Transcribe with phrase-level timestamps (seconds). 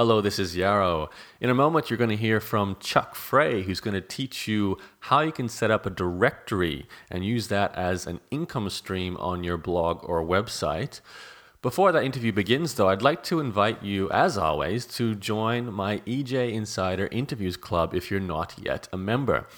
[0.00, 1.10] Hello, this is Yaro.
[1.42, 4.78] In a moment, you're going to hear from Chuck Frey, who's going to teach you
[5.00, 9.44] how you can set up a directory and use that as an income stream on
[9.44, 11.02] your blog or website.
[11.60, 15.98] Before that interview begins, though, I'd like to invite you, as always, to join my
[16.06, 19.48] EJ Insider Interviews Club if you're not yet a member.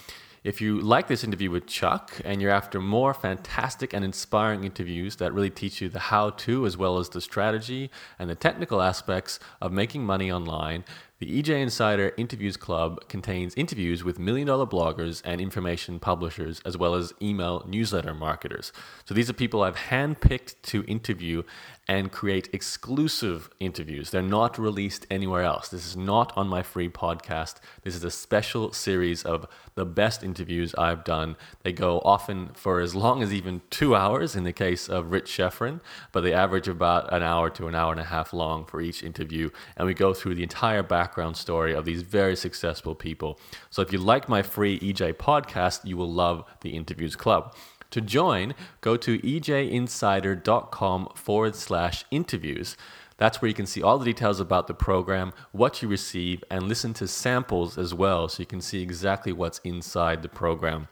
[0.44, 5.14] If you like this interview with Chuck and you're after more fantastic and inspiring interviews
[5.16, 8.82] that really teach you the how to as well as the strategy and the technical
[8.82, 10.84] aspects of making money online,
[11.20, 16.76] the EJ Insider Interviews Club contains interviews with million dollar bloggers and information publishers, as
[16.76, 18.72] well as email newsletter marketers.
[19.04, 21.44] So these are people I've handpicked to interview
[21.88, 24.10] and create exclusive interviews.
[24.10, 25.68] They're not released anywhere else.
[25.68, 27.56] This is not on my free podcast.
[27.82, 31.36] This is a special series of the best interviews I've done.
[31.64, 35.30] They go often for as long as even two hours in the case of Rich
[35.30, 35.80] Schefren,
[36.12, 39.02] but they average about an hour to an hour and a half long for each
[39.02, 39.50] interview.
[39.76, 43.40] And we go through the entire background story of these very successful people.
[43.70, 47.56] So if you like my free EJ podcast, you will love the Interviews Club.
[47.92, 52.76] To join, go to ejinsider.com forward slash interviews.
[53.18, 56.62] That's where you can see all the details about the program, what you receive, and
[56.64, 60.88] listen to samples as well so you can see exactly what's inside the program.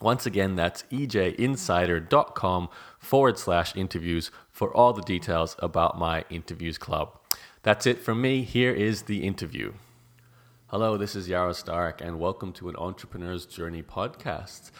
[0.00, 2.68] Once again, that's ejinsider.com
[2.98, 7.18] forward slash interviews for all the details about my interviews club.
[7.62, 8.44] That's it from me.
[8.44, 9.74] Here is the interview.
[10.68, 14.70] Hello, this is Yaro Starak, and welcome to an Entrepreneur's Journey podcast.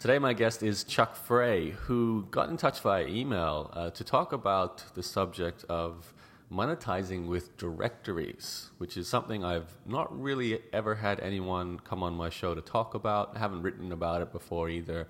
[0.00, 4.32] Today, my guest is Chuck Frey, who got in touch via email uh, to talk
[4.32, 6.14] about the subject of
[6.50, 12.30] monetizing with directories, which is something I've not really ever had anyone come on my
[12.30, 13.36] show to talk about.
[13.36, 15.06] I haven't written about it before either.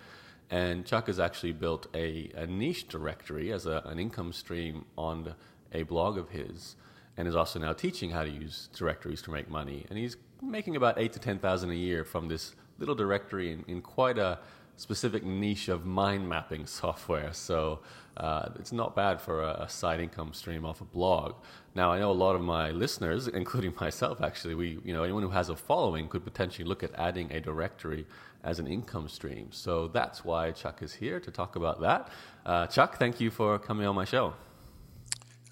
[0.51, 5.37] And Chuck has actually built a, a niche directory as a, an income stream on
[5.73, 6.75] a blog of his,
[7.17, 9.87] and is also now teaching how to use directories to make money.
[9.89, 13.65] And he's making about eight to ten thousand a year from this little directory in,
[13.69, 14.41] in quite a
[14.81, 17.33] specific niche of mind mapping software.
[17.35, 17.81] So
[18.17, 21.35] uh, it's not bad for a, a, side income stream off a blog.
[21.75, 25.23] Now I know a lot of my listeners, including myself, actually, we you know anyone
[25.23, 28.07] who has a following could potentially look at adding a directory
[28.43, 29.49] as an income stream.
[29.51, 32.09] So that's why Chuck is here to talk about that.
[32.47, 34.33] Uh, Chuck, thank you for coming on my show.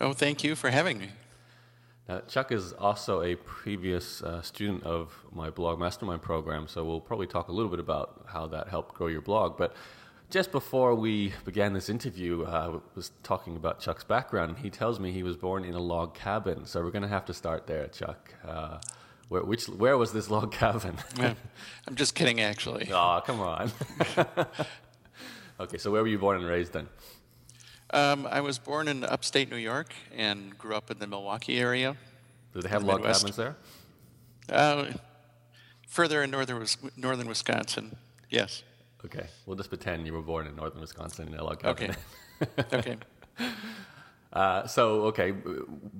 [0.00, 1.10] Oh, thank you for having me.
[2.08, 7.02] Uh, Chuck is also a previous uh, student of my blog mastermind program, so we'll
[7.02, 9.58] probably talk a little bit about how that helped grow your blog.
[9.58, 9.76] But
[10.30, 14.56] just before we began this interview, uh, I was talking about Chuck's background.
[14.58, 17.26] He tells me he was born in a log cabin, so we're going to have
[17.26, 18.32] to start there, Chuck.
[18.42, 18.78] Uh,
[19.28, 20.96] where, which, where was this log cabin?
[21.18, 21.34] yeah,
[21.86, 22.90] I'm just kidding, actually.
[22.90, 23.70] Oh, come on.
[25.60, 26.88] okay, so where were you born and raised then?
[27.90, 31.96] Um, I was born in upstate New York and grew up in the Milwaukee area.
[32.52, 33.20] Do they have the log Midwest.
[33.20, 33.56] cabins there?
[34.50, 34.86] Uh,
[35.86, 36.66] further in northern,
[36.96, 37.96] northern Wisconsin,
[38.28, 38.62] yes.
[39.04, 41.94] Okay, we'll just pretend you were born in northern Wisconsin in a log cabin.
[42.42, 42.64] Okay.
[42.72, 42.96] okay.
[44.30, 45.32] Uh, so, okay,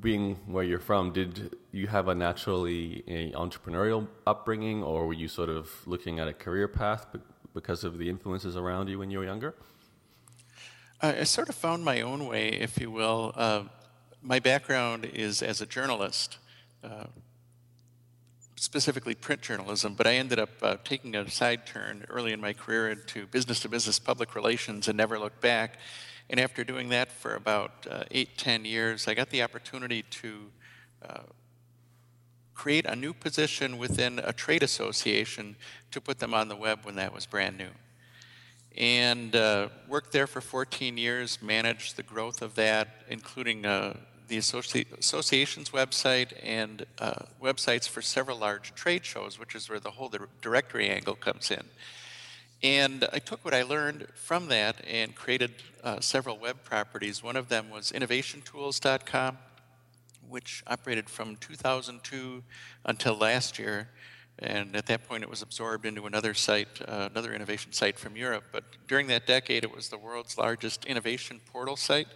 [0.01, 3.03] being where you're from, did you have a naturally
[3.35, 7.07] entrepreneurial upbringing, or were you sort of looking at a career path
[7.55, 9.55] because of the influences around you when you were younger?
[11.01, 13.33] I sort of found my own way, if you will.
[13.37, 13.65] Uh,
[14.21, 16.39] my background is as a journalist,
[16.83, 17.05] uh,
[18.57, 22.53] specifically print journalism, but I ended up uh, taking a side turn early in my
[22.53, 25.79] career into business to business public relations and never looked back.
[26.31, 30.51] And after doing that for about uh, eight, ten years, I got the opportunity to
[31.09, 31.23] uh,
[32.55, 35.55] create a new position within a trade association
[35.93, 37.71] to put them on the web when that was brand new
[38.77, 43.97] and uh, worked there for 14 years, managed the growth of that, including uh,
[44.29, 49.81] the associ- association's website and uh, websites for several large trade shows, which is where
[49.81, 50.13] the whole
[50.43, 51.63] directory angle comes in.
[52.63, 57.23] And I took what I learned from that and created uh, several web properties.
[57.23, 59.39] One of them was innovationtools.com,
[60.29, 62.43] which operated from 2002
[62.85, 63.89] until last year
[64.41, 68.17] and at that point, it was absorbed into another site, uh, another innovation site from
[68.17, 68.45] Europe.
[68.53, 72.09] But during that decade, it was the world's largest innovation portal site.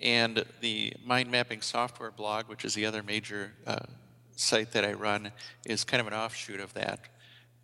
[0.00, 3.78] And the mind mapping software blog, which is the other major uh,
[4.34, 5.30] site that I run,
[5.64, 7.00] is kind of an offshoot of that,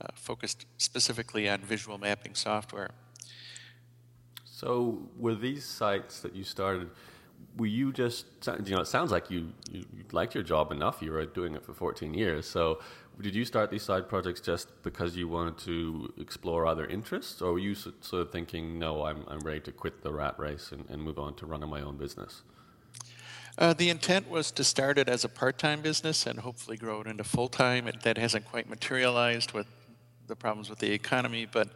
[0.01, 2.93] uh, focused specifically on visual mapping software.
[4.45, 6.91] So, were these sites that you started?
[7.57, 8.27] Were you just
[8.65, 8.81] you know?
[8.81, 11.03] It sounds like you, you liked your job enough.
[11.03, 12.47] You were doing it for 14 years.
[12.47, 12.81] So,
[13.21, 17.53] did you start these side projects just because you wanted to explore other interests, or
[17.53, 20.89] were you sort of thinking, no, I'm, I'm ready to quit the rat race and,
[20.89, 22.43] and move on to running my own business?
[23.59, 27.07] Uh, the intent was to start it as a part-time business and hopefully grow it
[27.07, 27.91] into full-time.
[28.05, 29.67] that hasn't quite materialized with
[30.29, 31.69] the problems with the economy, but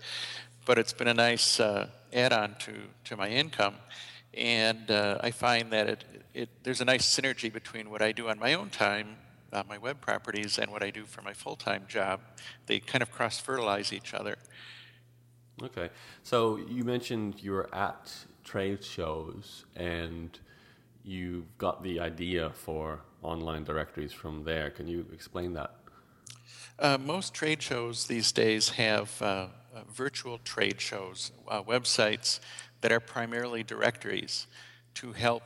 [0.64, 2.72] but it's been a nice uh, add-on to
[3.04, 3.74] to my income,
[4.36, 6.04] and uh, I find that it,
[6.34, 9.16] it there's a nice synergy between what I do on my own time
[9.54, 12.20] uh, my web properties and what I do for my full-time job.
[12.66, 14.36] They kind of cross-fertilize each other.
[15.62, 15.90] Okay,
[16.24, 20.36] so you mentioned you were at trade shows and
[21.04, 24.70] you got the idea for online directories from there.
[24.70, 25.76] Can you explain that?
[26.78, 29.46] Uh, most trade shows these days have uh, uh,
[29.92, 32.40] virtual trade shows, uh, websites
[32.84, 34.46] that are primarily directories
[34.92, 35.42] to help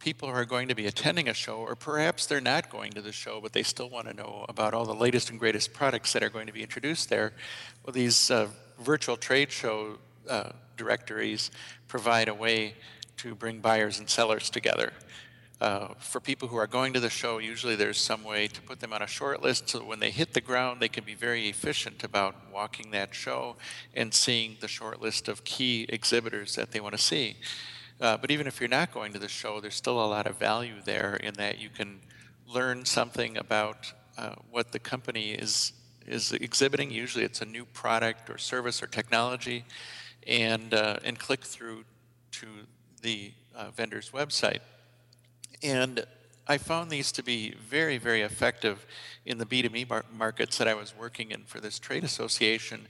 [0.00, 3.00] people who are going to be attending a show, or perhaps they're not going to
[3.00, 6.12] the show, but they still want to know about all the latest and greatest products
[6.12, 7.34] that are going to be introduced there.
[7.84, 8.48] Well, these uh,
[8.80, 9.98] virtual trade show
[10.28, 11.52] uh, directories
[11.86, 12.74] provide a way
[13.18, 14.92] to bring buyers and sellers together.
[15.62, 18.80] Uh, for people who are going to the show, usually there's some way to put
[18.80, 21.48] them on a short list so when they hit the ground, they can be very
[21.48, 23.54] efficient about walking that show
[23.94, 27.36] and seeing the short list of key exhibitors that they want to see.
[28.00, 30.36] Uh, but even if you're not going to the show, there's still a lot of
[30.36, 32.00] value there in that you can
[32.48, 35.74] learn something about uh, what the company is
[36.08, 36.90] is exhibiting.
[36.90, 39.64] Usually, it's a new product or service or technology,
[40.26, 41.84] and uh, and click through
[42.32, 42.48] to
[43.00, 44.58] the uh, vendor's website.
[45.62, 46.04] And
[46.48, 48.84] I found these to be very, very effective
[49.24, 52.88] in the B2B mar- markets that I was working in for this trade association,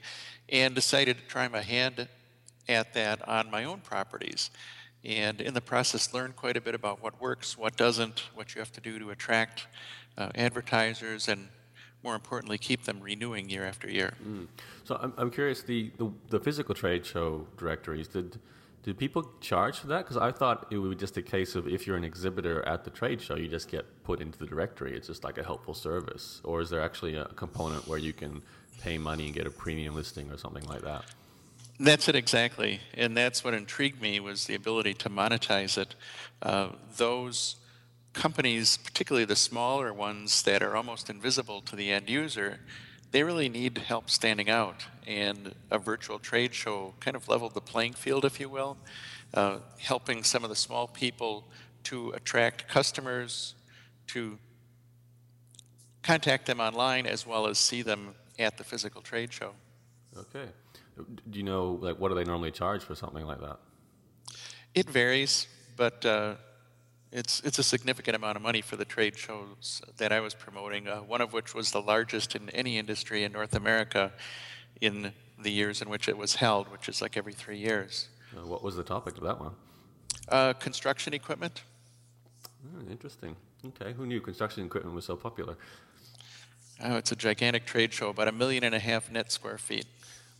[0.48, 2.08] and decided to try my hand
[2.68, 4.50] at that on my own properties
[5.04, 8.60] and in the process learn quite a bit about what works, what doesn't, what you
[8.60, 9.66] have to do to attract
[10.16, 11.48] uh, advertisers, and
[12.04, 14.14] more importantly, keep them renewing year after year.
[14.24, 14.46] Mm.
[14.84, 18.38] So I'm, I'm curious, the, the, the, physical trade show directories, did,
[18.82, 19.98] did people charge for that?
[19.98, 22.84] Because I thought it would be just a case of if you're an exhibitor at
[22.84, 24.96] the trade show, you just get put into the directory.
[24.96, 26.40] It's just like a helpful service.
[26.42, 28.42] Or is there actually a component where you can
[28.80, 31.04] pay money and get a premium listing or something like that?
[31.78, 35.94] That's it exactly, and that's what intrigued me was the ability to monetize it.
[36.40, 37.56] Uh, those
[38.12, 42.60] companies, particularly the smaller ones that are almost invisible to the end user,
[43.10, 44.86] they really need help standing out.
[45.06, 48.76] And a virtual trade show kind of leveled the playing field, if you will,
[49.34, 51.44] uh, helping some of the small people
[51.84, 53.54] to attract customers,
[54.08, 54.38] to
[56.02, 59.52] contact them online, as well as see them at the physical trade show.
[60.16, 60.48] Okay.
[60.96, 63.58] Do you know like what do they normally charge for something like that?
[64.74, 66.34] It varies, but uh,
[67.10, 70.88] it's it's a significant amount of money for the trade shows that I was promoting.
[70.88, 74.12] Uh, one of which was the largest in any industry in North America
[74.82, 78.08] in the years in which it was held, which is like every three years.
[78.36, 79.52] Uh, what was the topic of that one?
[80.28, 81.62] Uh, construction equipment.
[82.66, 83.36] Oh, interesting.
[83.64, 85.56] Okay, who knew construction equipment was so popular?
[86.82, 89.86] Oh, it's a gigantic trade show, about a million and a half net square feet.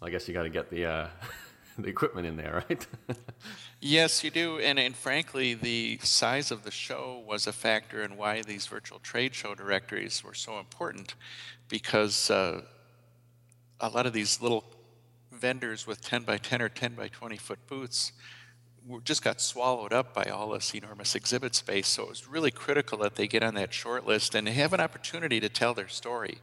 [0.00, 1.06] I guess you got to get the uh,
[1.79, 2.85] the equipment in there, right?
[3.81, 4.59] yes, you do.
[4.59, 8.99] And, and frankly, the size of the show was a factor in why these virtual
[8.99, 11.15] trade show directories were so important
[11.69, 12.62] because uh,
[13.82, 14.64] a lot of these little
[15.32, 18.12] vendors with 10 by 10 or 10 by 20 foot booths
[19.05, 21.87] just got swallowed up by all this enormous exhibit space.
[21.87, 24.81] So it was really critical that they get on that short list and have an
[24.81, 26.38] opportunity to tell their story,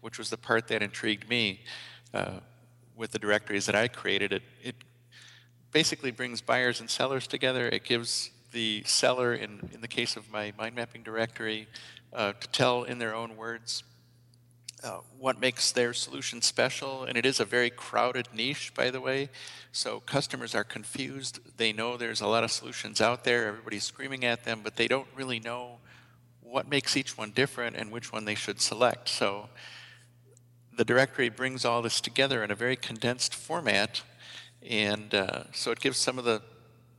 [0.00, 1.60] which was the part that intrigued me.
[2.14, 2.40] Uh,
[2.94, 4.74] with the directories that I created, it, it
[5.70, 7.66] basically brings buyers and sellers together.
[7.68, 11.68] It gives the seller, in, in the case of my mind mapping directory,
[12.12, 13.82] uh, to tell in their own words
[14.84, 17.04] uh, what makes their solution special.
[17.04, 19.30] And it is a very crowded niche, by the way.
[19.70, 21.40] So customers are confused.
[21.56, 24.88] They know there's a lot of solutions out there, everybody's screaming at them, but they
[24.88, 25.78] don't really know
[26.42, 29.08] what makes each one different and which one they should select.
[29.08, 29.48] So
[30.76, 34.02] the directory brings all this together in a very condensed format.
[34.68, 36.42] And uh, so it gives some of the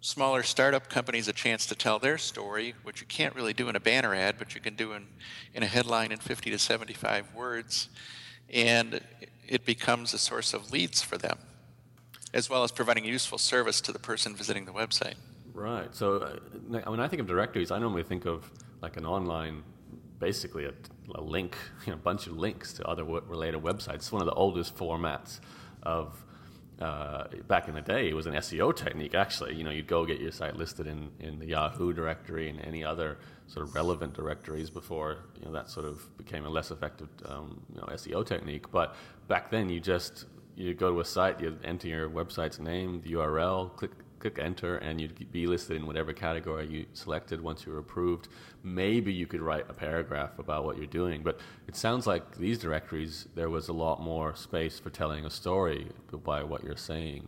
[0.03, 3.75] smaller startup companies a chance to tell their story, which you can't really do in
[3.77, 5.07] a banner ad, but you can do in,
[5.53, 7.87] in a headline in 50 to 75 words.
[8.49, 8.99] And
[9.47, 11.39] it becomes a source of leads for them,
[12.33, 15.15] as well as providing useful service to the person visiting the website.
[15.53, 15.95] Right.
[15.95, 19.63] So uh, when I think of directories, I normally think of like an online
[20.19, 20.73] basically a,
[21.15, 21.55] a link,
[21.85, 23.95] you know, a bunch of links to other related websites.
[23.95, 25.39] It's one of the oldest formats
[25.81, 26.21] of
[26.79, 28.09] uh, back in the day.
[28.09, 29.55] It was an SEO technique, actually.
[29.55, 32.83] You know, you'd go get your site listed in, in the Yahoo directory and any
[32.83, 37.09] other sort of relevant directories before you know that sort of became a less effective
[37.25, 38.71] um, you know, SEO technique.
[38.71, 38.95] But
[39.27, 40.25] back then, you just
[40.55, 43.91] you go to a site, you enter your website's name, the URL, click
[44.23, 48.29] click enter and you'd be listed in whatever category you selected once you were approved.
[48.63, 52.57] Maybe you could write a paragraph about what you're doing, but it sounds like these
[52.57, 55.87] directories, there was a lot more space for telling a story
[56.23, 57.27] by what you're saying.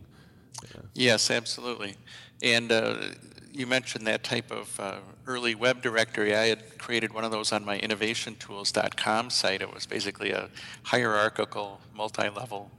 [0.64, 0.80] Yeah.
[0.94, 1.96] Yes, absolutely.
[2.42, 2.96] And uh,
[3.52, 6.34] you mentioned that type of uh, early web directory.
[6.34, 9.60] I had created one of those on my innovationtools.com site.
[9.60, 10.48] It was basically a
[10.82, 12.70] hierarchical, multi level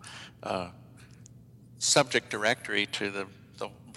[0.41, 0.69] uh,
[1.77, 3.46] subject directory to the, the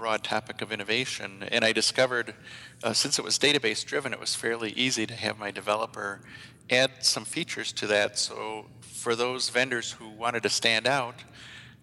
[0.00, 1.44] broad topic of innovation.
[1.52, 2.34] And I discovered,
[2.82, 6.22] uh, since it was database driven, it was fairly easy to have my developer
[6.70, 8.18] add some features to that.
[8.18, 11.16] So for those vendors who wanted to stand out,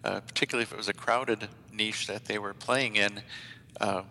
[0.02, 3.22] uh, particularly if it was a crowded niche that they were playing in,
[3.80, 4.02] uh,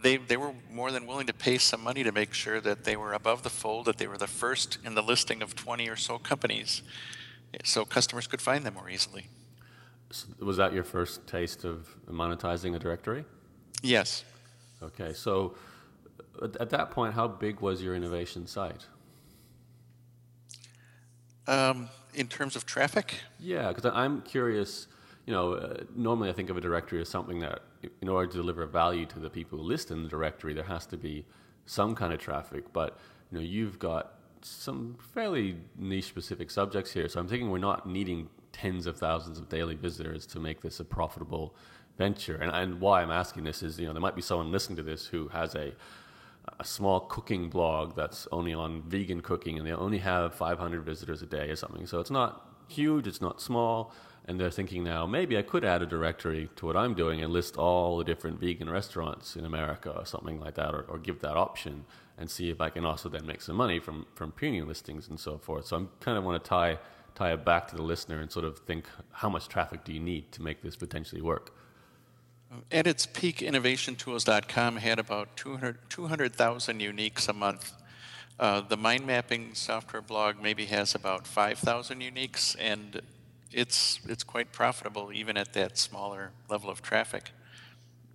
[0.00, 2.94] they, they were more than willing to pay some money to make sure that they
[2.94, 5.96] were above the fold, that they were the first in the listing of 20 or
[5.96, 6.82] so companies,
[7.64, 9.26] so customers could find them more easily.
[10.38, 13.24] Was that your first taste of monetizing a directory?
[13.82, 14.24] Yes.
[14.82, 15.54] Okay, so
[16.60, 18.86] at that point, how big was your innovation site?
[21.46, 23.20] Um, in terms of traffic?
[23.38, 24.88] Yeah, because I'm curious.
[25.26, 27.62] You know, uh, normally I think of a directory as something that,
[28.00, 30.86] in order to deliver value to the people who list in the directory, there has
[30.86, 31.24] to be
[31.66, 32.72] some kind of traffic.
[32.72, 32.98] But
[33.30, 37.08] you know, you've got some fairly niche specific subjects here.
[37.08, 40.80] So I'm thinking we're not needing tens of thousands of daily visitors to make this
[40.80, 41.54] a profitable
[41.96, 42.36] venture.
[42.36, 44.82] And, and why I'm asking this is, you know, there might be someone listening to
[44.82, 45.72] this who has a
[46.58, 51.22] a small cooking blog that's only on vegan cooking and they only have 500 visitors
[51.22, 51.86] a day or something.
[51.86, 53.92] So it's not huge, it's not small.
[54.28, 57.32] And they're thinking now, maybe I could add a directory to what I'm doing and
[57.32, 61.20] list all the different vegan restaurants in America or something like that, or, or give
[61.20, 61.84] that option
[62.18, 65.20] and see if I can also then make some money from, from premium listings and
[65.20, 65.66] so forth.
[65.66, 66.78] So I'm kind of want to tie
[67.14, 70.00] tie it back to the listener and sort of think how much traffic do you
[70.00, 71.55] need to make this potentially work?
[72.70, 77.72] At its peak, innovationtools.com had about 200,000 200, uniques a month.
[78.38, 83.00] Uh, the mind mapping software blog maybe has about 5,000 uniques, and
[83.52, 87.30] it's, it's quite profitable even at that smaller level of traffic.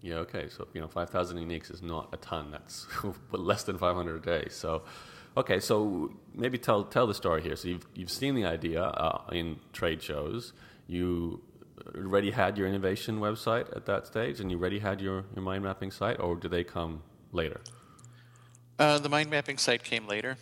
[0.02, 0.48] Yeah, okay.
[0.50, 2.52] So, you know, 5,000 uniques is not a ton.
[2.52, 2.88] That's
[3.32, 4.48] less than 500 a day.
[4.50, 4.84] So,
[5.38, 7.56] Okay, so maybe tell tell the story here.
[7.56, 10.52] So you've you've seen the idea uh, in trade shows.
[10.88, 11.42] You
[11.96, 15.64] already had your innovation website at that stage, and you already had your, your mind
[15.64, 17.62] mapping site, or do they come later?
[18.80, 20.38] Uh, the mind mapping site came later.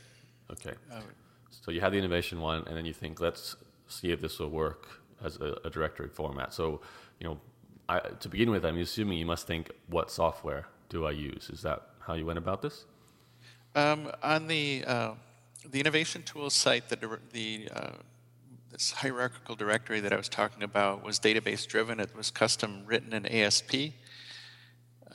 [0.52, 0.74] Okay.
[0.92, 1.02] Uh,
[1.50, 3.56] so you had the innovation one, and then you think, let's
[3.88, 4.88] see if this will work
[5.24, 6.54] as a, a directory format.
[6.54, 6.82] So,
[7.20, 7.40] you know,
[7.88, 11.50] I, to begin with, I'm assuming you must think, what software do I use?
[11.50, 12.86] Is that how you went about this?
[13.76, 15.12] Um, on the uh,
[15.70, 17.92] the innovation tools site, the the uh,
[18.72, 22.00] this hierarchical directory that I was talking about was database driven.
[22.00, 23.94] It was custom written in ASP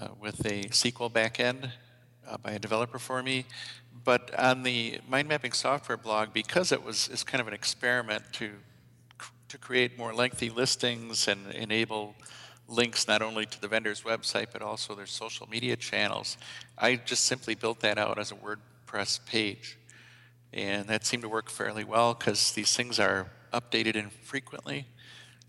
[0.01, 1.71] uh, with a SQL backend
[2.29, 3.47] uh, by a developer for me.
[4.05, 8.25] But on the mind mapping software blog, because it was it's kind of an experiment
[8.35, 8.51] to
[9.49, 12.17] to create more lengthy listings and enable
[12.67, 16.37] links not only to the vendor's website but also their social media channels.
[16.77, 19.79] I just simply built that out as a WordPress page.
[20.53, 24.87] And that seemed to work fairly well because these things are updated infrequently.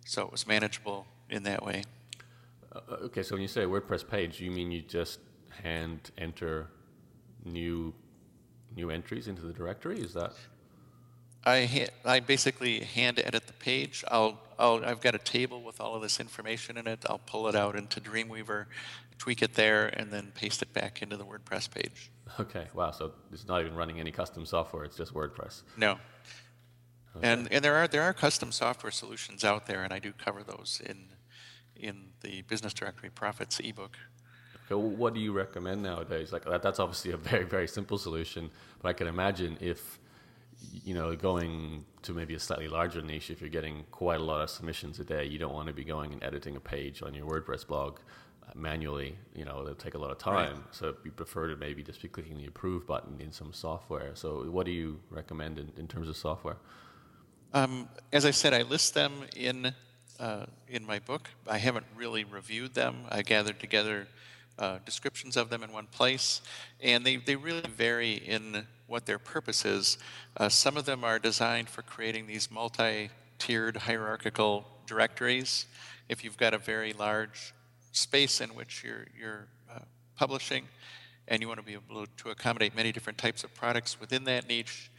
[0.05, 1.83] So it was manageable in that way.
[2.71, 5.19] Uh, okay, so when you say a WordPress page, you mean you just
[5.63, 6.67] hand enter
[7.43, 7.93] new
[8.75, 9.99] new entries into the directory?
[9.99, 10.33] Is that
[11.45, 14.03] I, ha- I basically hand edit the page.
[14.07, 17.05] I'll, I'll, I've got a table with all of this information in it.
[17.07, 18.65] I'll pull it out into Dreamweaver,
[19.19, 22.09] tweak it there, and then paste it back into the WordPress page.
[22.39, 22.89] Okay, wow.
[22.89, 25.61] So it's not even running any custom software, it's just WordPress.
[25.77, 25.99] No.
[27.17, 27.27] Okay.
[27.27, 30.43] And, and there, are, there are custom software solutions out there, and I do cover
[30.43, 31.09] those in,
[31.75, 33.97] in the Business Directory Profits ebook.
[34.65, 36.33] Okay, what do you recommend nowadays?
[36.33, 38.49] Like that, that's obviously a very, very simple solution,
[38.81, 39.99] but I can imagine if
[40.83, 44.41] you know, going to maybe a slightly larger niche, if you're getting quite a lot
[44.41, 47.13] of submissions a day, you don't want to be going and editing a page on
[47.13, 47.99] your WordPress blog
[48.47, 49.17] uh, manually.
[49.35, 50.55] You know, it'll take a lot of time.
[50.55, 50.63] Right.
[50.71, 54.11] So you prefer to maybe just be clicking the approve button in some software.
[54.15, 56.57] So what do you recommend in, in terms of software?
[57.55, 59.73] Um, as I said, I list them in
[60.19, 61.29] uh, in my book.
[61.47, 63.05] I haven't really reviewed them.
[63.09, 64.09] I gathered together
[64.59, 66.41] uh, descriptions of them in one place,
[66.81, 69.97] and they, they really vary in what their purpose is.
[70.35, 73.09] Uh, some of them are designed for creating these multi
[73.39, 75.65] tiered hierarchical directories.
[76.09, 77.53] If you've got a very large
[77.93, 79.79] space in which you're, you're uh,
[80.17, 80.65] publishing
[81.29, 84.49] and you want to be able to accommodate many different types of products within that
[84.49, 84.91] niche,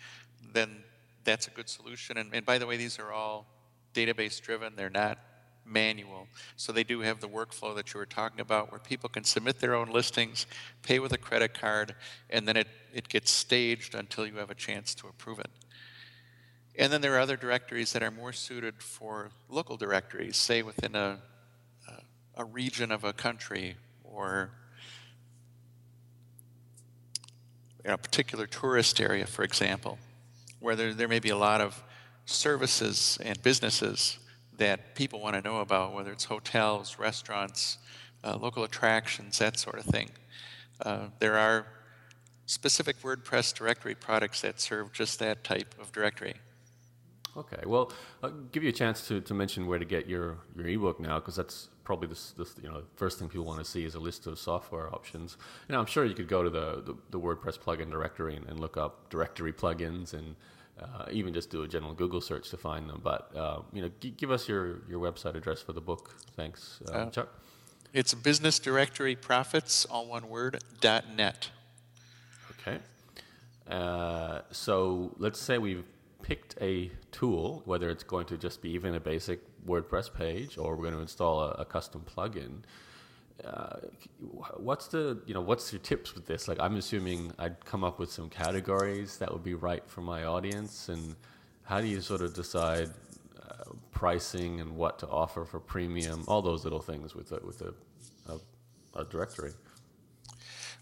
[0.54, 0.84] then
[1.26, 2.16] that's a good solution.
[2.16, 3.46] And, and by the way, these are all
[3.92, 5.18] database driven, they're not
[5.66, 6.28] manual.
[6.56, 9.58] So they do have the workflow that you were talking about where people can submit
[9.58, 10.46] their own listings,
[10.82, 11.94] pay with a credit card,
[12.30, 15.50] and then it, it gets staged until you have a chance to approve it.
[16.78, 20.94] And then there are other directories that are more suited for local directories, say within
[20.94, 21.18] a,
[21.88, 24.50] a, a region of a country or
[27.84, 29.98] a particular tourist area, for example,
[30.60, 31.82] where there, there may be a lot of
[32.24, 34.18] services and businesses
[34.56, 37.78] that people want to know about, whether it's hotels, restaurants,
[38.24, 40.10] uh, local attractions, that sort of thing.
[40.84, 41.66] Uh, there are
[42.46, 46.34] specific WordPress directory products that serve just that type of directory.
[47.36, 50.66] Okay, well, I'll give you a chance to, to mention where to get your, your
[50.66, 53.84] ebook now, because that's probably the, the you know first thing people want to see
[53.84, 55.36] is a list of software options.
[55.68, 58.46] You know, I'm sure you could go to the, the, the WordPress plugin directory and,
[58.46, 60.34] and, look up directory plugins and
[60.80, 63.00] uh, even just do a general Google search to find them.
[63.02, 66.14] But uh, you know, g- give us your, your website address for the book.
[66.36, 67.28] Thanks, uh, uh Chuck.
[67.92, 71.50] It's business directory profits, all one word, dot net.
[72.60, 72.78] Okay.
[73.68, 75.84] Uh, so let's say we've
[76.26, 80.74] picked a tool, whether it's going to just be even a basic WordPress page or
[80.74, 82.62] we're going to install a, a custom plugin.
[83.44, 83.76] Uh,
[84.56, 86.48] what's the you know what's your tips with this?
[86.48, 90.24] Like I'm assuming I'd come up with some categories that would be right for my
[90.24, 91.14] audience, and
[91.62, 92.90] how do you sort of decide
[93.40, 97.60] uh, pricing and what to offer for premium, all those little things with a, with
[97.60, 97.72] a,
[98.32, 99.52] a, a directory.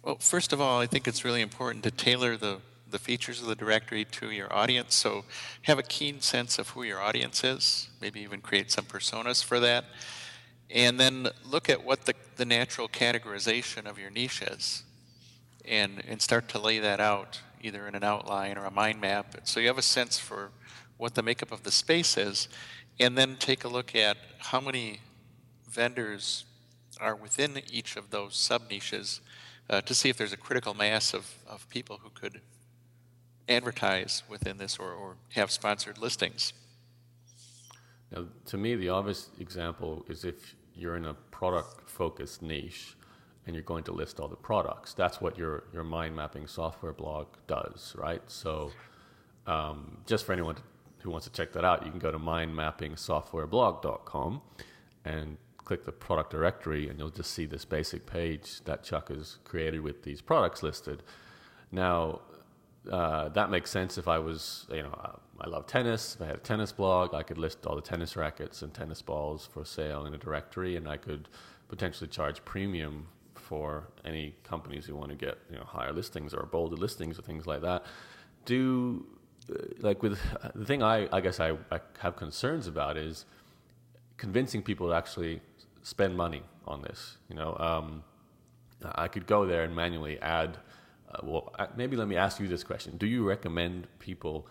[0.03, 2.61] Well, first of all, I think it's really important to tailor the
[2.95, 4.95] the features of the directory to your audience.
[4.95, 5.25] So
[5.63, 9.59] have a keen sense of who your audience is, maybe even create some personas for
[9.59, 9.85] that.
[10.71, 14.85] And then look at what the, the natural categorization of your niche is
[15.65, 19.35] and, and start to lay that out either in an outline or a mind map.
[19.43, 20.53] So you have a sense for
[20.97, 22.49] what the makeup of the space is,
[23.01, 25.01] and then take a look at how many
[25.69, 26.45] vendors
[27.01, 29.21] are within each of those sub niches
[29.69, 32.41] uh, to see if there's a critical mass of, of people who could
[33.49, 36.53] advertise within this or, or have sponsored listings.
[38.11, 42.97] Now, to me, the obvious example is if you're in a product focused niche
[43.47, 44.95] and you're going to list all the products.
[44.95, 48.23] That's what your, your mind mapping software blog does, right?
[48.27, 48.71] So,
[49.47, 50.57] um, just for anyone
[51.01, 54.41] who wants to check that out, you can go to mindmappingsoftwareblog.com
[55.05, 59.37] and click the product directory, and you'll just see this basic page that Chuck has
[59.45, 61.03] created with these products listed.
[61.71, 62.23] Now,
[62.91, 66.15] uh, that makes sense if I was, you know, uh, I love tennis.
[66.15, 69.03] If I had a tennis blog, I could list all the tennis rackets and tennis
[69.03, 71.29] balls for sale in a directory, and I could
[71.69, 76.47] potentially charge premium for any companies who want to get, you know, higher listings or
[76.47, 77.85] bolder listings or things like that.
[78.45, 79.07] Do
[79.51, 80.19] uh, like with
[80.55, 83.27] the thing I, I guess I, I have concerns about is
[84.17, 85.41] convincing people to actually
[85.83, 87.17] spend money on this.
[87.29, 88.05] You know, um,
[88.95, 90.59] I could go there and manually add
[91.11, 92.97] uh, well, maybe let me ask you this question.
[92.97, 94.47] Do you recommend people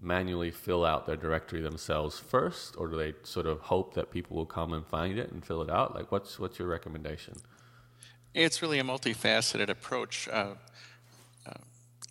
[0.00, 4.36] manually fill out their directory themselves first, or do they sort of hope that people
[4.36, 5.94] will come and find it and fill it out?
[5.94, 7.34] Like, what's, what's your recommendation?
[8.34, 10.28] It's really a multifaceted approach.
[10.28, 10.54] Uh,
[11.46, 11.52] uh,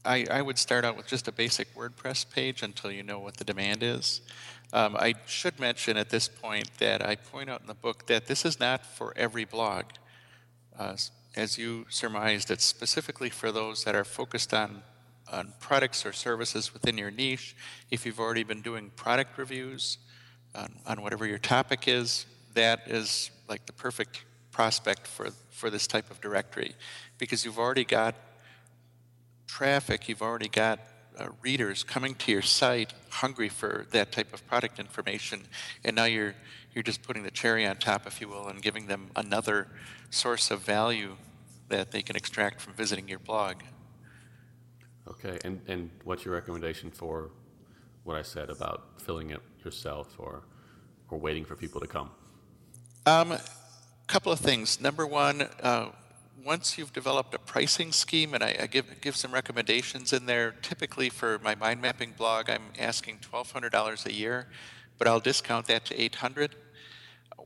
[0.04, 3.38] I, I, would start out with just a basic WordPress page until you know what
[3.38, 4.22] the demand is.
[4.74, 8.26] Um, I should mention at this point that I point out in the book that
[8.26, 9.86] this is not for every blog.
[10.78, 10.96] Uh,
[11.36, 14.82] as you surmised, it's specifically for those that are focused on,
[15.32, 17.56] on products or services within your niche.
[17.92, 19.98] If you've already been doing product reviews
[20.54, 25.88] on, on whatever your topic is, that is like the perfect prospect for, for this
[25.88, 26.74] type of directory
[27.18, 28.16] because you've already got
[29.48, 30.80] traffic, you've already got
[31.18, 35.42] uh, readers coming to your site hungry for that type of product information,
[35.84, 36.36] and now you're
[36.74, 39.68] you're just putting the cherry on top, if you will, and giving them another
[40.10, 41.16] source of value
[41.70, 43.56] that they can extract from visiting your blog.
[45.08, 47.32] Okay, and, and what's your recommendation for
[48.04, 50.44] what I said about filling it yourself or,
[51.10, 52.12] or waiting for people to come?
[53.06, 53.38] A um,
[54.08, 54.82] couple of things.
[54.82, 55.90] Number one, uh,
[56.44, 60.52] once you've developed a pricing scheme, and I, I, give, give some recommendations in there,
[60.62, 64.48] typically for my mind mapping blog, I'm asking $1,200 a year,
[64.98, 66.56] but I'll discount that to 800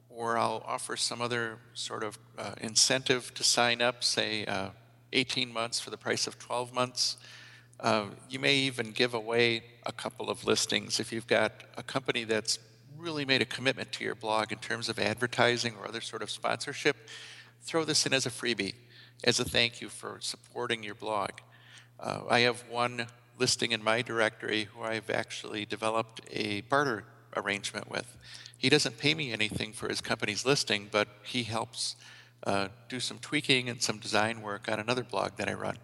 [0.10, 4.70] or I'll offer some other sort of uh, incentive to sign up, say uh,
[5.14, 7.16] 18 months for the price of 12 months.
[7.80, 12.26] Uh, you may even give away a couple of listings if you've got a company
[12.26, 12.60] that's
[12.98, 16.30] really made a commitment to your blog in terms of advertising or other sort of
[16.30, 16.98] sponsorship.
[17.62, 18.74] Throw this in as a freebie,
[19.24, 21.32] as a thank you for supporting your blog.
[22.00, 27.90] Uh, I have one listing in my directory who I've actually developed a barter arrangement
[27.90, 28.18] with.
[28.58, 31.96] he doesn't pay me anything for his company's listing, but he helps
[32.44, 35.78] uh, do some tweaking and some design work on another blog that I run.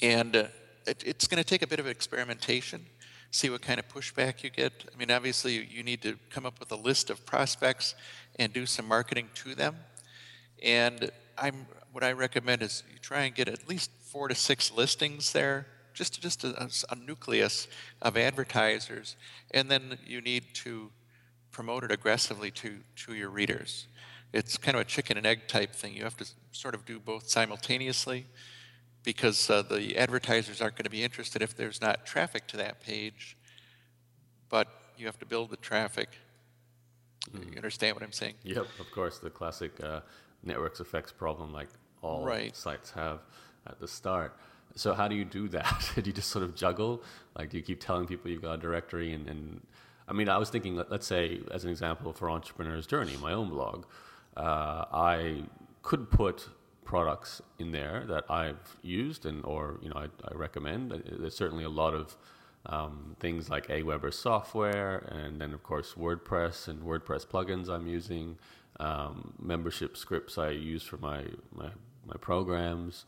[0.00, 0.44] And uh,
[0.86, 2.86] it, it's going to take a bit of experimentation,
[3.30, 4.84] see what kind of pushback you get.
[4.92, 7.94] I mean, obviously, you need to come up with a list of prospects
[8.38, 9.76] and do some marketing to them.
[10.64, 14.72] And I'm, what I recommend is you try and get at least four to six
[14.72, 17.68] listings there, just, just a, a nucleus
[18.02, 19.16] of advertisers,
[19.52, 20.90] and then you need to
[21.52, 23.86] promote it aggressively to, to your readers.
[24.32, 25.94] It's kind of a chicken and egg type thing.
[25.94, 28.26] You have to sort of do both simultaneously
[29.04, 32.80] because uh, the advertisers aren't going to be interested if there's not traffic to that
[32.80, 33.36] page,
[34.48, 36.08] but you have to build the traffic.
[37.32, 37.50] Mm.
[37.50, 38.34] You understand what I'm saying?
[38.42, 39.18] Yep, of course.
[39.18, 40.00] The classic uh,
[40.44, 41.68] networks effects problem, like
[42.02, 42.54] all right.
[42.54, 43.20] sites have
[43.66, 44.36] at the start.
[44.76, 45.90] So how do you do that?
[45.94, 47.02] do you just sort of juggle?
[47.36, 49.12] Like, do you keep telling people you've got a directory?
[49.12, 49.60] And, and
[50.08, 53.32] I mean, I was thinking, let, us say, as an example for Entrepreneur's Journey, my
[53.32, 53.84] own blog,
[54.36, 55.44] uh, I
[55.82, 56.48] could put
[56.84, 60.92] products in there that I've used and or you know I, I recommend.
[60.92, 62.16] Uh, there's certainly a lot of
[62.66, 68.36] um, things like Aweber software, and then of course WordPress and WordPress plugins I'm using,
[68.80, 71.70] um, membership scripts I use for my my,
[72.06, 73.04] my programs,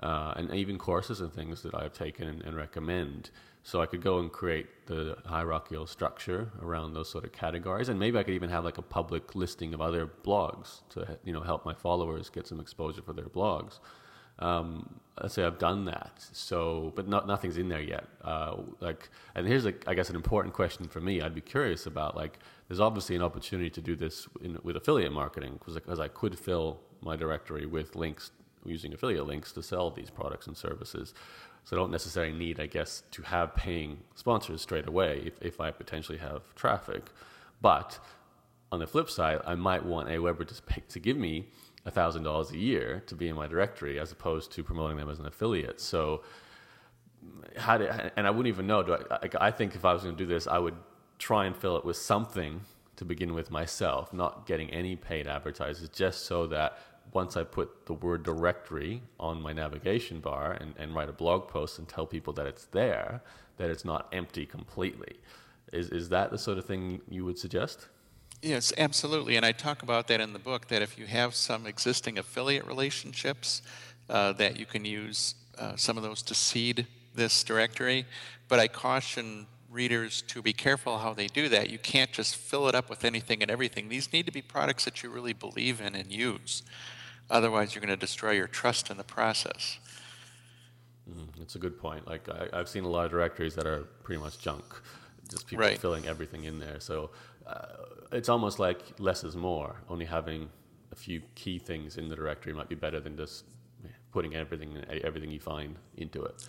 [0.00, 3.30] uh, and even courses and things that I've taken and, and recommend.
[3.64, 7.98] So I could go and create the hierarchical structure around those sort of categories, and
[7.98, 11.42] maybe I could even have like a public listing of other blogs to you know
[11.42, 13.78] help my followers get some exposure for their blogs.
[14.38, 18.04] Um, let's say I've done that, so but not, nothing's in there yet.
[18.22, 21.20] Uh, like, and here's a, I guess an important question for me.
[21.20, 25.12] I'd be curious about like, there's obviously an opportunity to do this in, with affiliate
[25.12, 28.30] marketing because I could fill my directory with links
[28.64, 31.14] using affiliate links to sell these products and services.
[31.64, 35.60] So I don't necessarily need, I guess, to have paying sponsors straight away if, if
[35.60, 37.10] I potentially have traffic.
[37.60, 37.98] But
[38.72, 41.46] on the flip side, I might want Aweber to, to give me
[41.86, 45.26] $1,000 a year to be in my directory as opposed to promoting them as an
[45.26, 45.80] affiliate.
[45.80, 46.22] So,
[47.56, 48.82] how do, and I wouldn't even know.
[48.82, 50.74] Do I, I think if I was going to do this, I would
[51.18, 52.62] try and fill it with something
[52.96, 56.78] to begin with myself, not getting any paid advertisers, just so that
[57.12, 61.48] once I put the word directory on my navigation bar and, and write a blog
[61.48, 63.22] post and tell people that it's there,
[63.56, 65.16] that it's not empty completely.
[65.72, 67.88] Is, is that the sort of thing you would suggest?
[68.42, 69.36] Yes, absolutely.
[69.36, 72.66] And I talk about that in the book that if you have some existing affiliate
[72.66, 73.62] relationships,
[74.10, 78.04] uh, that you can use uh, some of those to seed this directory.
[78.48, 81.70] But I caution readers to be careful how they do that.
[81.70, 83.88] You can't just fill it up with anything and everything.
[83.88, 86.64] These need to be products that you really believe in and use.
[87.30, 89.78] Otherwise, you're going to destroy your trust in the process.
[91.08, 92.06] Mm, that's a good point.
[92.08, 94.64] Like I, have seen a lot of directories that are pretty much junk,
[95.30, 95.78] just people right.
[95.78, 96.80] filling everything in there.
[96.80, 97.10] So
[97.46, 97.66] uh,
[98.12, 99.76] it's almost like less is more.
[99.88, 100.48] Only having
[100.90, 103.44] a few key things in the directory might be better than just
[104.12, 106.46] putting everything everything you find into it.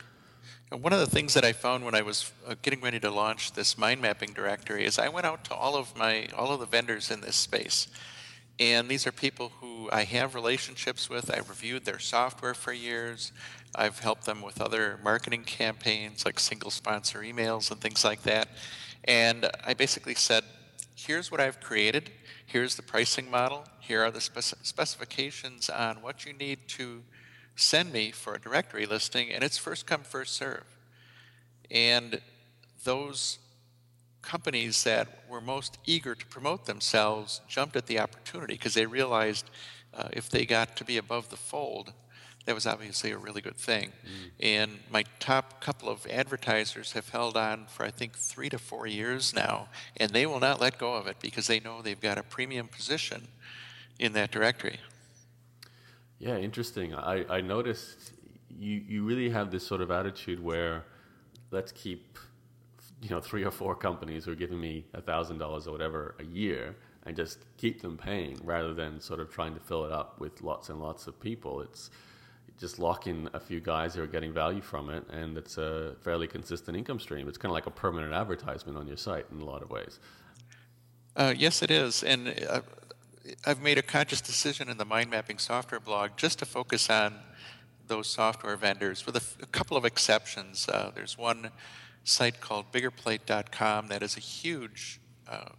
[0.72, 3.10] And one of the things that I found when I was uh, getting ready to
[3.10, 6.60] launch this mind mapping directory is I went out to all of my all of
[6.60, 7.88] the vendors in this space
[8.60, 11.34] and these are people who I have relationships with.
[11.34, 13.32] I've reviewed their software for years.
[13.76, 18.50] I've helped them with other marketing campaigns like single sponsor emails and things like that.
[19.06, 20.44] And I basically said,
[21.06, 22.12] here's what I've created.
[22.46, 23.66] Here's the pricing model.
[23.80, 27.04] Here are the spec- specifications on what you need to
[27.56, 29.32] send me for a directory listing.
[29.32, 30.66] And it's first come, first serve.
[31.70, 32.22] And
[32.84, 33.40] those
[34.22, 39.50] companies that were most eager to promote themselves jumped at the opportunity because they realized
[39.94, 41.94] uh, if they got to be above the fold,
[42.46, 43.90] that was obviously a really good thing.
[43.90, 44.46] Mm.
[44.46, 48.86] And my top couple of advertisers have held on for, I think, three to four
[48.86, 52.18] years now, and they will not let go of it because they know they've got
[52.18, 53.28] a premium position
[54.00, 54.80] in that directory.
[56.20, 56.94] Yeah, interesting.
[56.94, 58.14] I, I noticed
[58.50, 60.86] you, you really have this sort of attitude where
[61.52, 62.18] let's keep
[63.02, 66.16] you know three or four companies who are giving me a thousand dollars or whatever
[66.20, 66.76] a year
[67.06, 70.42] and just keep them paying rather than sort of trying to fill it up with
[70.42, 71.90] lots and lots of people it's
[72.60, 75.96] just lock in a few guys who are getting value from it and it's a
[76.02, 77.28] fairly consistent income stream.
[77.28, 80.00] It's kind of like a permanent advertisement on your site in a lot of ways.
[81.16, 82.04] Uh, yes it is.
[82.04, 82.62] And uh,
[83.46, 87.16] i've made a conscious decision in the mind mapping software blog just to focus on
[87.88, 90.68] those software vendors with a, couple of exceptions.
[90.70, 91.50] Uh, there's one
[92.04, 95.50] site called biggerplate.com that is a huge uh,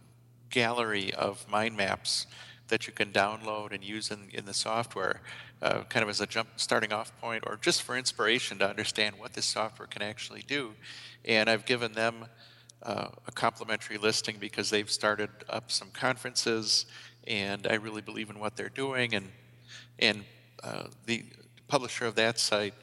[0.49, 2.27] gallery of mind maps
[2.67, 5.21] that you can download and use in, in the software,
[5.61, 9.15] uh, kind of as a jump starting off point or just for inspiration to understand
[9.17, 10.73] what this software can actually do.
[11.23, 12.25] And I've given them
[12.83, 16.85] uh, a complimentary listing because they've started up some conferences,
[17.25, 19.15] and I really believe in what they're doing.
[19.15, 19.31] And
[19.97, 20.25] and
[20.63, 21.23] uh, the
[21.67, 22.73] publisher of that site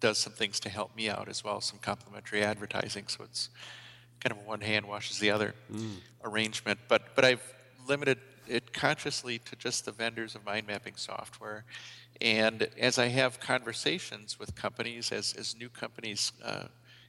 [0.00, 3.08] does some things to help me out as well, some complimentary advertising.
[3.08, 3.48] So it's
[4.20, 5.96] kind of a one hand washes the other mm.
[6.22, 6.78] arrangement.
[6.86, 7.42] But but I've
[7.88, 8.18] limited
[8.50, 11.64] it consciously to just the vendors of mind mapping software.
[12.20, 16.64] And as I have conversations with companies, as, as new companies uh,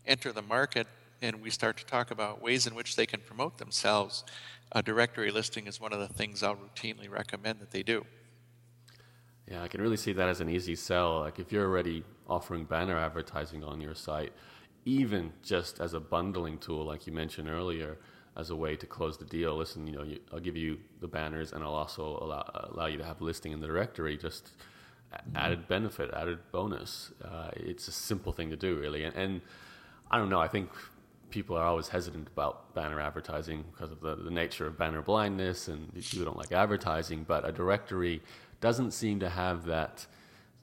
[0.06, 0.88] enter the market,
[1.22, 4.24] and we start to talk about ways in which they can promote themselves,
[4.72, 8.06] a directory listing is one of the things I'll routinely recommend that they do.
[9.50, 11.22] Yeah, I can really see that as an easy sell.
[11.22, 14.32] Like if you're already offering banner advertising on your site,
[14.86, 17.98] even just as a bundling tool, like you mentioned earlier,
[18.40, 19.56] as a way to close the deal.
[19.56, 22.98] Listen, you know, you, I'll give you the banners, and I'll also allow, allow you
[22.98, 24.18] to have listing in the directory.
[24.18, 24.52] Just
[25.36, 27.12] added benefit, added bonus.
[27.24, 29.04] Uh, it's a simple thing to do, really.
[29.04, 29.42] And, and,
[30.12, 30.40] I don't know.
[30.40, 30.70] I think
[31.30, 35.68] people are always hesitant about banner advertising because of the, the nature of banner blindness,
[35.68, 37.26] and people don't like advertising.
[37.28, 38.22] But a directory
[38.60, 40.08] doesn't seem to have that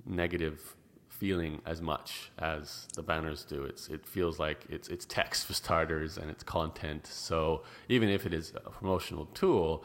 [0.05, 0.75] negative
[1.19, 3.65] feeling as much as the banners do.
[3.65, 7.07] It's it feels like it's it's text for starters and it's content.
[7.07, 9.85] So even if it is a promotional tool,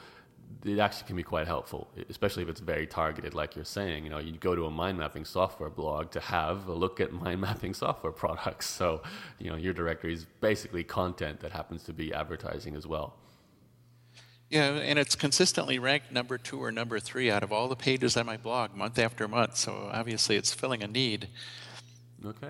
[0.66, 4.04] it actually can be quite helpful, especially if it's very targeted, like you're saying.
[4.04, 7.12] You know, you go to a mind mapping software blog to have a look at
[7.24, 8.68] mind mapping software products.
[8.70, 9.02] So,
[9.40, 13.16] you know, your directory is basically content that happens to be advertising as well.
[14.52, 18.18] Yeah, and it's consistently ranked number two or number three out of all the pages
[18.18, 19.56] on my blog month after month.
[19.56, 21.30] So obviously, it's filling a need.
[22.26, 22.50] Okay.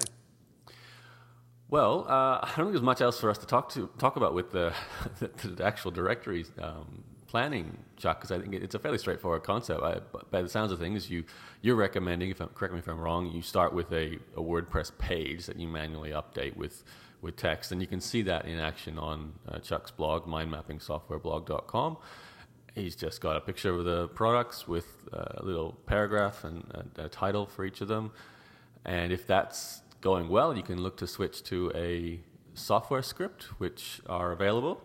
[1.69, 4.33] Well, uh, I don't think there's much else for us to talk to talk about
[4.33, 4.73] with the,
[5.19, 9.81] the, actual directory um, planning, Chuck, because I think it's a fairly straightforward concept.
[9.81, 11.23] I, by the sounds of things, you
[11.61, 14.91] you're recommending, if I'm, correct me if I'm wrong, you start with a, a WordPress
[14.97, 16.83] page that you manually update with
[17.21, 17.71] with text.
[17.71, 21.97] And you can see that in action on uh, Chuck's blog, mindmappingsoftwareblog.com.
[22.75, 27.09] He's just got a picture of the products with a little paragraph and a, a
[27.09, 28.11] title for each of them.
[28.83, 32.19] And if that's going well, you can look to switch to a
[32.55, 34.81] software script, which are available.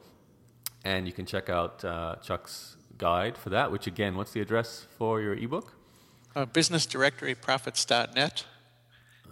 [0.86, 4.86] And you can check out uh, Chuck's guide for that, which again, what's the address
[4.96, 5.72] for your ebook?
[6.36, 8.44] Uh, businessdirectoryprofits.net.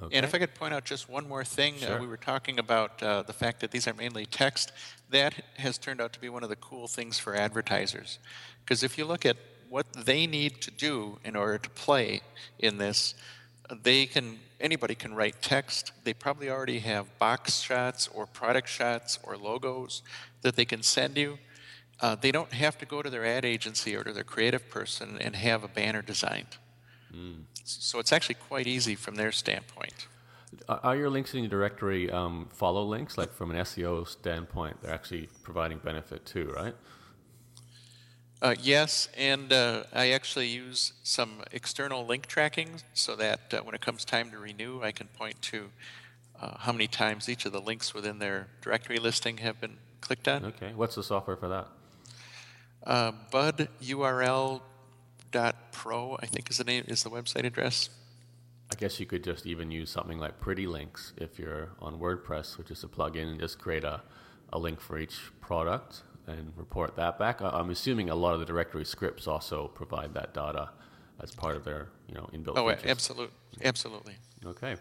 [0.03, 0.17] Okay.
[0.17, 1.99] And if I could point out just one more thing, uh, sure.
[1.99, 4.73] uh, we were talking about uh, the fact that these are mainly text.
[5.11, 8.19] That has turned out to be one of the cool things for advertisers.
[8.65, 9.37] Because if you look at
[9.69, 12.23] what they need to do in order to play
[12.59, 13.15] in this,
[13.85, 15.93] they can anybody can write text.
[16.05, 20.03] They probably already have box shots or product shots or logos
[20.41, 21.39] that they can send you.
[22.01, 25.19] Uh, they don't have to go to their ad agency or to their creative person
[25.21, 26.57] and have a banner designed.
[27.15, 27.43] Mm.
[27.63, 30.09] So it's actually quite easy from their standpoint.
[30.69, 33.19] Are your links in your directory um, follow links?
[33.19, 36.75] Like from an SEO standpoint, they're actually providing benefit too, right?
[38.45, 43.75] Uh, yes, and uh, I actually use some external link tracking so that uh, when
[43.75, 45.71] it comes time to renew, I can point to
[46.39, 50.29] uh, how many times each of the links within their directory listing have been clicked
[50.29, 50.45] on.
[50.45, 51.69] Okay, what's the software for that?
[52.87, 54.61] Uh, Bud URL
[55.73, 57.89] pro I think is the name is the website address.
[58.71, 62.59] I guess you could just even use something like Pretty Links if you're on WordPress,
[62.59, 64.03] which is a plugin, and just create a,
[64.53, 67.41] a link for each product and report that back.
[67.41, 70.71] I'm assuming a lot of the directory scripts also provide that data
[71.23, 72.55] as part of their you know inbuilt.
[72.57, 72.91] Oh, features.
[72.91, 74.15] absolutely, absolutely.
[74.45, 74.77] Okay,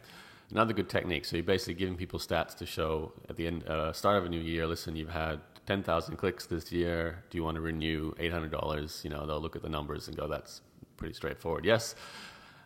[0.51, 1.25] another good technique.
[1.25, 4.29] So you're basically giving people stats to show at the end, uh, start of a
[4.29, 4.67] new year.
[4.67, 7.23] Listen, you've had 10,000 clicks this year.
[7.29, 9.03] Do you want to renew $800?
[9.03, 10.62] You know, they'll look at the numbers and go, that's
[10.97, 11.65] pretty straightforward.
[11.65, 11.95] Yes.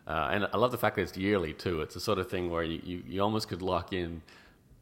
[0.06, 1.82] Uh, and I love the fact that it's yearly too.
[1.82, 4.22] It's the sort of thing where you, you, you almost could lock in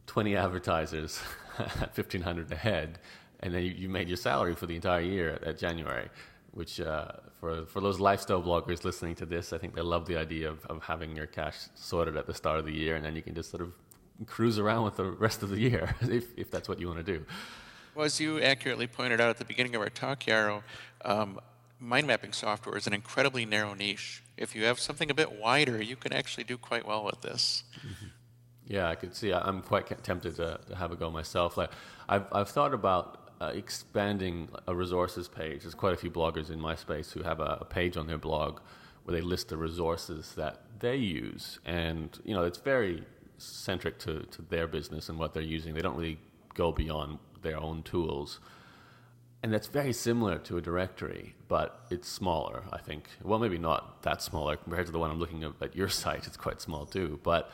[0.07, 1.19] 20 advertisers
[1.59, 2.99] at 1500 a head,
[3.41, 6.09] and then you, you, made your salary for the entire year at, January.
[6.51, 10.17] Which uh, for for those lifestyle bloggers listening to this, I think they love the
[10.17, 13.15] idea of, of having your cash sorted at the start of the year, and then
[13.15, 13.73] you can just sort of
[14.25, 17.17] cruise around with the rest of the year if if that's what you want to
[17.17, 17.23] do.
[17.93, 20.61] Well, as you accurately pointed out at the beginning of our talk, Yaro,
[21.03, 21.39] um,
[21.79, 24.23] mind mapping software is an incredibly narrow niche.
[24.37, 27.63] If you have something a bit wider, you can actually do quite well with this.
[27.79, 28.07] Mm-hmm.
[28.67, 29.33] Yeah, I could see.
[29.33, 31.57] I'm quite tempted to, to have a go myself.
[31.57, 31.71] Like,
[32.09, 35.61] I've, I've thought about uh, expanding a resources page.
[35.61, 38.17] There's quite a few bloggers in my space who have a, a, page on their
[38.17, 38.59] blog
[39.03, 43.03] where they list the resources that they use, and you know it's very
[43.37, 45.73] centric to, to their business and what they're using.
[45.73, 46.19] They don't really
[46.55, 48.39] go beyond their own tools.
[49.43, 53.07] And that's very similar to a directory, but it's smaller, I think.
[53.23, 56.25] Well, maybe not that smaller compared to the one I'm looking at, at your site.
[56.25, 57.19] It's quite small too.
[57.23, 57.51] But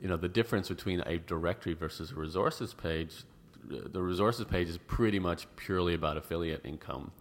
[0.00, 3.24] you know, the difference between a directory versus a resources page,
[3.68, 7.12] the resources page is pretty much purely about affiliate income,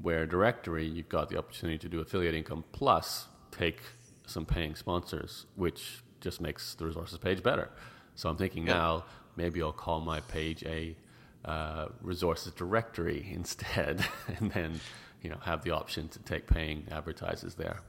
[0.00, 3.80] where directory you've got the opportunity to do affiliate income plus take
[4.26, 7.70] some paying sponsors, which just makes the resources page better.
[8.14, 8.74] So I'm thinking yeah.
[8.74, 9.04] now
[9.36, 10.96] maybe I'll call my page a
[11.44, 14.04] uh, resources directory instead,
[14.38, 14.80] and then
[15.22, 17.80] you know have the option to take paying advertisers there.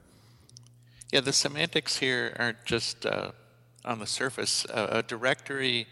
[1.12, 3.32] Yeah, the semantics here aren't just uh,
[3.84, 4.64] on the surface.
[4.66, 5.86] Uh, a directory,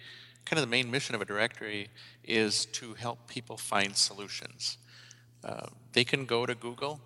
[0.44, 1.88] kind of the main mission of a directory,
[2.24, 4.78] is to help people find solutions.
[5.44, 7.00] Uh, they can go to Google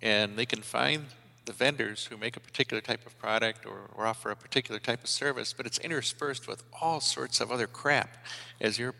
[0.00, 1.06] and they can find
[1.44, 5.02] the vendors who make a particular type of product or, or, offer a particular type
[5.02, 8.16] of service, but it's interspersed with all sorts of other crap.
[8.60, 8.94] As you're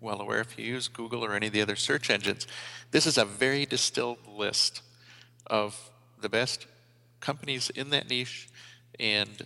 [0.00, 2.46] well aware, if you use Google or any of the other search engines,
[2.92, 4.82] this is a very distilled list
[5.46, 6.66] of the best
[7.20, 8.48] companies in that niche
[9.00, 9.44] and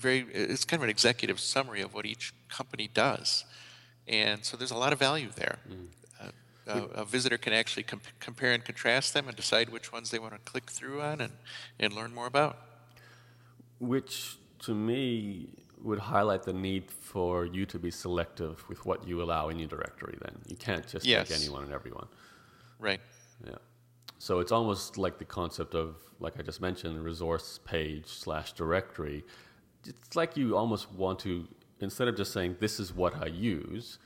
[0.00, 3.44] very it's kind of an executive summary of what each company does.
[4.08, 5.58] And so there's a lot of value there.
[5.68, 5.86] Mm.
[6.66, 10.18] uh, a, visitor can actually comp- compare and contrast them and decide which ones they
[10.18, 11.32] want to click through on and,
[11.78, 12.56] and learn more about.
[13.78, 15.48] Which to me
[15.82, 19.68] would highlight the need for you to be selective with what you allow in your
[19.68, 20.36] directory then.
[20.48, 21.28] You can't just yes.
[21.28, 22.08] take anyone and everyone.
[22.78, 23.00] Right.
[23.46, 23.54] Yeah.
[24.18, 29.24] So it's almost like the concept of, like I just mentioned, resource page slash directory.
[29.86, 31.46] It's like you almost want to,
[31.80, 33.98] instead of just saying, this is what I use,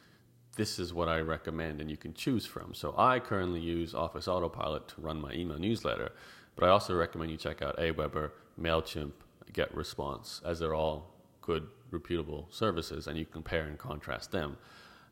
[0.57, 2.75] this is what I recommend and you can choose from.
[2.75, 6.13] So I currently use Office Autopilot to run my email newsletter,
[6.55, 9.13] but I also recommend you check out Aweber, MailChimp,
[9.53, 14.57] GetResponse, as they're all good, reputable services and you compare and contrast them.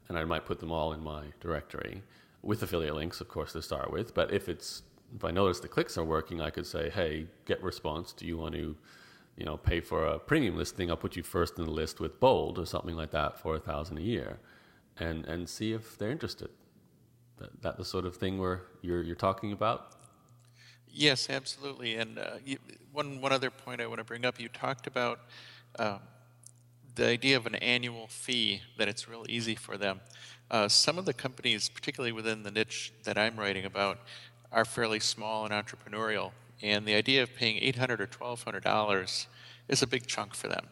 [0.09, 2.03] And I might put them all in my directory
[2.43, 4.15] with affiliate links, of course, to start with.
[4.15, 4.83] But if it's
[5.15, 8.17] if I notice the clicks are working, I could say, hey, GetResponse.
[8.17, 8.77] Do you want to,
[9.37, 10.91] you know, pay for a premium listing?
[10.91, 13.61] I'll put you first in the list with bold or something like that for a
[13.61, 14.39] thousand a year,
[14.99, 16.51] and and see if they're interested.
[17.39, 19.97] That, that the sort of thing where you're you're talking about.
[20.89, 21.95] Yes, absolutely.
[21.97, 22.59] And uh, you,
[22.93, 24.41] one one other point I want to bring up.
[24.41, 25.21] You talked about.
[25.79, 26.01] Um,
[26.95, 30.01] the idea of an annual fee that it's real easy for them.
[30.51, 34.01] Uh, some of the companies, particularly within the niche that I'm writing about,
[34.51, 39.27] are fairly small and entrepreneurial, and the idea of paying 800 or $1,200
[39.69, 40.67] is a big chunk for them.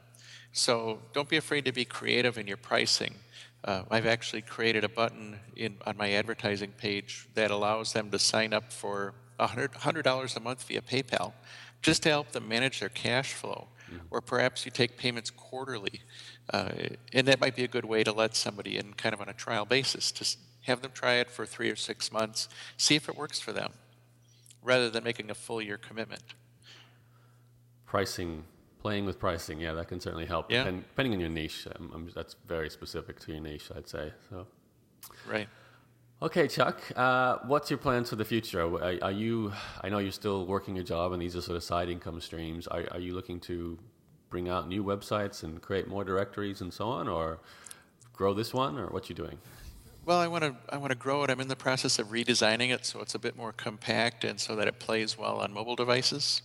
[0.52, 3.14] So don't be afraid to be creative in your pricing.
[3.62, 8.18] Uh, I've actually created a button in, on my advertising page that allows them to
[8.18, 11.32] sign up for $100, $100 a month via PayPal
[11.82, 13.68] just to help them manage their cash flow.
[13.86, 14.06] Mm-hmm.
[14.10, 16.02] Or perhaps you take payments quarterly.
[16.52, 16.70] Uh,
[17.12, 19.32] and that might be a good way to let somebody in kind of on a
[19.32, 23.16] trial basis to have them try it for three or six months, see if it
[23.16, 23.72] works for them,
[24.62, 26.22] rather than making a full year commitment.
[27.86, 28.44] Pricing,
[28.80, 30.50] playing with pricing, yeah, that can certainly help.
[30.50, 30.64] Yeah.
[30.64, 34.12] Depend, depending on your niche, um, um, that's very specific to your niche, I'd say.
[34.28, 34.46] So,
[35.28, 35.48] right.
[36.22, 38.60] Okay, Chuck, uh, what's your plans for the future?
[38.60, 39.52] Are, are, you?
[39.82, 42.66] I know you're still working a job, and these are sort of side income streams.
[42.66, 43.78] Are, are you looking to
[44.28, 47.40] bring out new websites and create more directories and so on, or
[48.12, 49.38] grow this one, or what you doing?
[50.06, 51.30] Well, I want to I want to grow it.
[51.30, 54.56] I'm in the process of redesigning it so it's a bit more compact and so
[54.56, 56.42] that it plays well on mobile devices.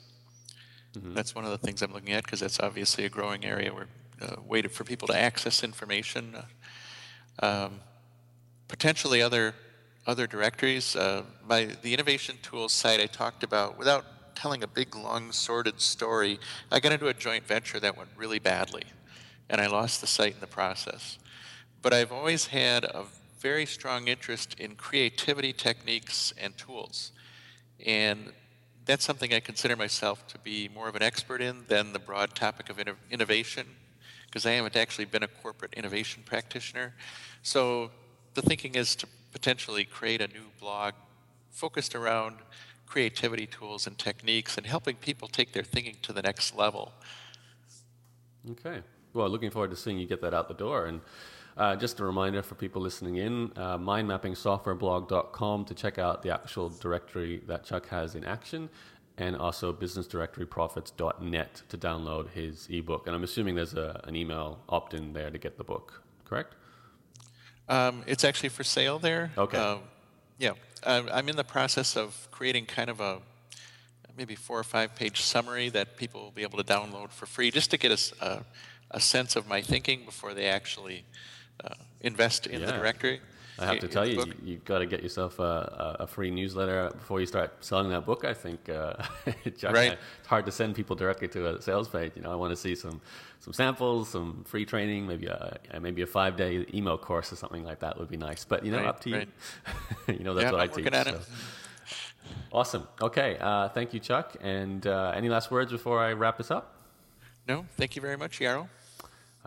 [0.94, 1.14] Mm-hmm.
[1.14, 3.88] That's one of the things I'm looking at because that's obviously a growing area where
[4.22, 6.36] uh, way to, for people to access information.
[6.36, 7.80] Uh, um,
[8.68, 9.56] potentially other
[10.06, 10.96] other directories.
[10.96, 15.80] Uh, my the innovation tools site I talked about without telling a big long sordid
[15.80, 16.40] story.
[16.72, 18.84] I got into a joint venture that went really badly,
[19.50, 21.18] and I lost the site in the process.
[21.82, 23.06] But I've always had a
[23.46, 27.12] very strong interest in creativity techniques and tools.
[27.86, 28.34] And
[28.88, 32.34] that's something I consider myself to be more of an expert in than the broad
[32.34, 33.68] topic of inno- innovation,
[34.26, 36.96] because I haven't actually been a corporate innovation practitioner.
[37.44, 37.92] So
[38.34, 40.96] the thinking is to potentially create a new blog
[41.52, 42.38] focused around
[42.88, 46.94] creativity tools and techniques and helping people take their thinking to the next level.
[48.54, 48.82] Okay.
[49.14, 50.88] Well, looking forward to seeing you get that out the door.
[50.88, 51.02] And
[51.58, 56.70] uh, just a reminder for people listening in uh, mindmappingsoftwareblog.com to check out the actual
[56.70, 58.70] directory that Chuck has in action,
[59.18, 63.08] and also businessdirectoryprofits.net to download his ebook.
[63.08, 66.56] And I'm assuming there's a, an email opt in there to get the book, correct?
[67.70, 69.32] Um, it's actually for sale there.
[69.38, 69.58] Okay.
[69.58, 69.78] Uh,
[70.38, 70.52] yeah.
[70.84, 73.20] I'm in the process of creating kind of a
[74.18, 77.52] maybe four or five page summary that people will be able to download for free
[77.52, 78.46] just to get a, a,
[78.92, 81.06] a sense of my thinking before they actually
[81.64, 81.70] uh,
[82.02, 82.68] invest in yeah.
[82.68, 83.22] the directory.
[83.58, 87.22] I have to tell you, you've got to get yourself a, a, free newsletter before
[87.22, 88.26] you start selling that book.
[88.26, 88.96] I think, uh,
[89.58, 89.98] Chuck, right.
[90.20, 92.12] it's hard to send people directly to a sales page.
[92.16, 93.00] You know, I want to see some
[93.40, 97.64] some samples, some free training, maybe a maybe a five day email course or something
[97.64, 98.44] like that would be nice.
[98.44, 99.30] But you know, right, up to right.
[100.08, 100.14] you.
[100.18, 101.14] you know, that's yeah, what I'm I teach.
[101.14, 101.22] So.
[102.52, 102.88] Awesome.
[103.02, 103.38] Okay.
[103.40, 104.36] Uh, thank you, Chuck.
[104.42, 106.80] And uh, any last words before I wrap this up?
[107.48, 107.66] No.
[107.78, 108.68] Thank you very much, Yaro.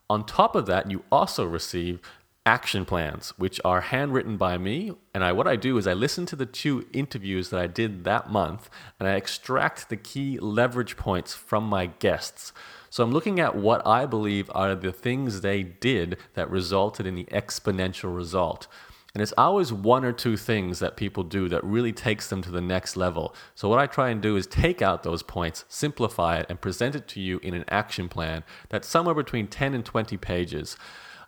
[0.09, 2.01] On top of that, you also receive
[2.45, 4.91] action plans, which are handwritten by me.
[5.13, 8.03] And I, what I do is I listen to the two interviews that I did
[8.03, 8.69] that month
[8.99, 12.51] and I extract the key leverage points from my guests.
[12.89, 17.15] So I'm looking at what I believe are the things they did that resulted in
[17.15, 18.67] the exponential result.
[19.13, 22.51] And it's always one or two things that people do that really takes them to
[22.51, 23.35] the next level.
[23.55, 26.95] So, what I try and do is take out those points, simplify it, and present
[26.95, 30.77] it to you in an action plan that's somewhere between 10 and 20 pages.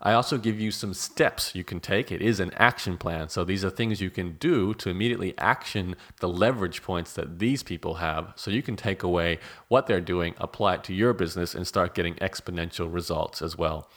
[0.05, 2.11] I also give you some steps you can take.
[2.11, 3.29] It is an action plan.
[3.29, 7.63] So these are things you can do to immediately action the leverage points that these
[7.63, 8.33] people have.
[8.35, 9.39] So you can take away
[9.69, 13.89] what they're doing, apply it to your business, and start getting exponential results as well.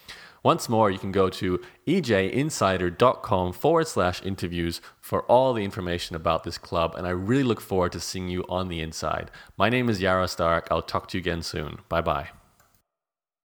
[0.44, 6.44] Once more, you can go to ejinsider.com forward slash interviews for all the information about
[6.44, 9.32] this club, and I really look forward to seeing you on the inside.
[9.57, 10.68] My name is Yaro Starak.
[10.70, 11.80] I'll talk to you again soon.
[11.88, 12.28] Bye bye.